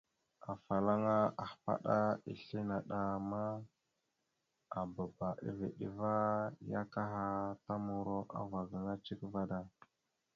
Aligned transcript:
Afalaŋa 0.51 1.17
ahpaɗá 1.43 1.97
islé 2.33 2.61
naɗ 2.69 2.85
a 2.85 2.85
ndaɗ 2.97 3.19
ma, 3.29 3.41
aababa 4.77 5.27
a 5.47 5.49
veɗ 5.59 5.73
ava 5.87 6.11
ya 6.69 6.79
akaha 6.85 7.23
ta 7.65 7.73
muro 7.85 8.17
agaba 8.27 8.59
gaŋa 8.69 8.93
cek 9.05 9.19
vaɗ 9.31 9.45
da. 9.49 9.57